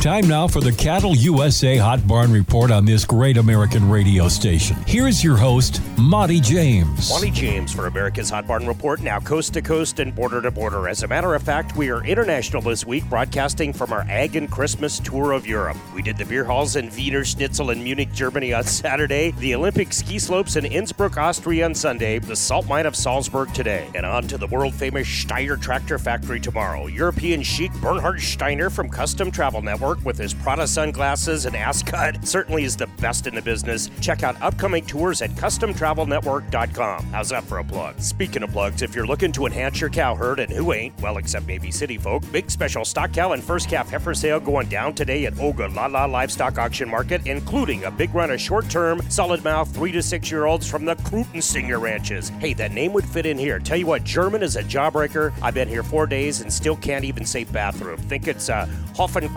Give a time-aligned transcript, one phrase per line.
[0.00, 4.74] Time now for the Cattle USA Hot Barn Report on this great American radio station.
[4.86, 7.10] Here's your host, Monte James.
[7.10, 10.88] Monte James for America's Hot Barn Report, now coast to coast and border to border.
[10.88, 14.50] As a matter of fact, we are international this week, broadcasting from our Ag and
[14.50, 15.76] Christmas tour of Europe.
[15.94, 19.92] We did the beer halls in Wiener Schnitzel in Munich, Germany on Saturday, the Olympic
[19.92, 24.26] ski slopes in Innsbruck, Austria on Sunday, the salt mine of Salzburg today, and on
[24.28, 26.86] to the world famous Steyr Tractor Factory tomorrow.
[26.86, 32.64] European chic Bernhard Steiner from Custom Travel Network with his Prada sunglasses and ascot certainly
[32.64, 33.90] is the best in the business.
[34.00, 37.04] Check out upcoming tours at CustomTravelNetwork.com.
[37.06, 38.00] How's that for a plug?
[38.00, 41.18] Speaking of plugs, if you're looking to enhance your cow herd, and who ain't, well,
[41.18, 44.94] except maybe city folk, big special stock cow and first calf heifer sale going down
[44.94, 49.92] today at Ogallala Livestock Auction Market, including a big run of short-term, solid mouth, three
[49.92, 52.28] to six year olds from the Krutensinger ranches.
[52.38, 53.58] Hey, that name would fit in here.
[53.58, 55.32] Tell you what, German is a jawbreaker.
[55.42, 57.96] I've been here four days and still can't even say bathroom.
[57.96, 59.28] Think it's uh, Hoffen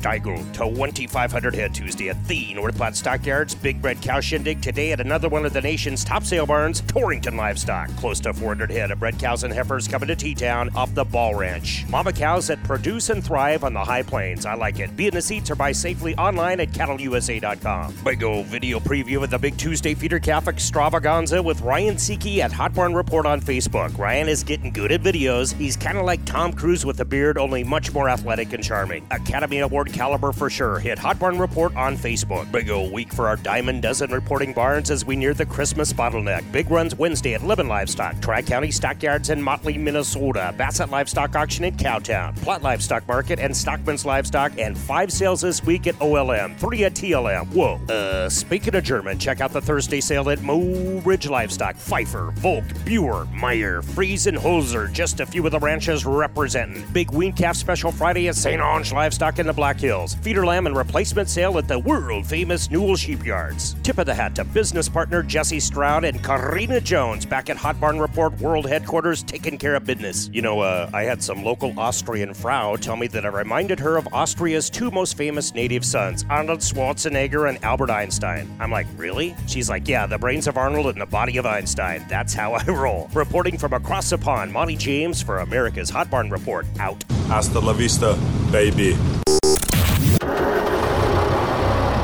[0.00, 0.52] Krutensteigl.
[0.54, 3.54] 2500 head Tuesday at the North Platte Stockyards.
[3.54, 7.36] Big Red Cow Shindig today at another one of the nation's top sale barns, Torrington
[7.36, 7.88] Livestock.
[7.96, 11.34] Close to 400 head of red cows and heifers coming to T-Town off the Ball
[11.34, 11.84] Ranch.
[11.88, 14.46] Mama cows that produce and thrive on the high plains.
[14.46, 14.96] I like it.
[14.96, 17.94] Be in the seats or buy safely online at cattleusa.com.
[18.04, 22.52] Big old video preview of the Big Tuesday feeder calf extravaganza with Ryan Seeke at
[22.52, 23.96] Hot Barn Report on Facebook.
[23.98, 25.52] Ryan is getting good at videos.
[25.52, 29.06] He's kind of like Tom Cruise with a beard, only much more athletic and charming.
[29.10, 30.78] Academy Award caliber for sure.
[30.78, 32.50] Hit Hot Barn Report on Facebook.
[32.50, 36.50] Big old week for our Diamond Dozen reporting barns as we near the Christmas bottleneck.
[36.52, 41.64] Big runs Wednesday at Libben Livestock, Tri County Stockyards in Motley, Minnesota, Bassett Livestock Auction
[41.64, 46.56] in Cowtown, Platte Livestock Market and Stockman's Livestock, and five sales this week at OLM,
[46.58, 47.46] three at TLM.
[47.52, 47.80] Whoa.
[47.92, 53.26] Uh, speaking of German, check out the Thursday sale at Mobridge Livestock, Pfeiffer, Volk, Buer,
[53.26, 54.92] Meyer, Fries, and Holzer.
[54.92, 56.84] Just a few of the ranches representing.
[56.92, 58.60] Big wean calf special Friday at St.
[58.60, 60.14] Onge Livestock in the Black Hills.
[60.22, 63.80] Feeder lamb and replacement sale at the world famous Newell Sheepyards.
[63.82, 67.80] Tip of the hat to business partner Jesse Stroud and Karina Jones back at Hot
[67.80, 70.30] Barn Report World Headquarters taking care of business.
[70.32, 73.96] You know, uh, I had some local Austrian Frau tell me that I reminded her
[73.96, 78.48] of Austria's two most famous native sons, Arnold Schwarzenegger and Albert Einstein.
[78.60, 79.34] I'm like, really?
[79.46, 82.04] She's like, yeah, the brains of Arnold and the body of Einstein.
[82.08, 83.10] That's how I roll.
[83.12, 86.66] Reporting from across the pond, Monte James for America's Hot Barn Report.
[86.78, 87.02] Out.
[87.28, 88.16] Hasta la vista,
[88.52, 88.96] baby.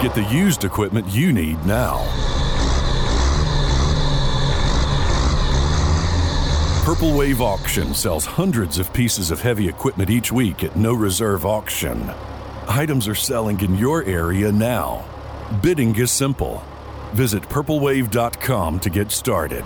[0.00, 1.98] Get the used equipment you need now.
[6.84, 11.44] Purple Wave Auction sells hundreds of pieces of heavy equipment each week at no reserve
[11.44, 12.10] auction.
[12.66, 15.04] Items are selling in your area now.
[15.62, 16.62] Bidding is simple.
[17.12, 19.64] Visit purplewave.com to get started.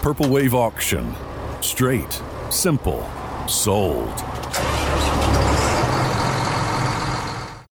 [0.00, 1.14] Purple Wave Auction.
[1.60, 3.06] Straight, simple,
[3.46, 4.08] sold.